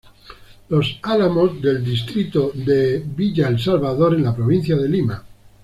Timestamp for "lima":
4.89-5.23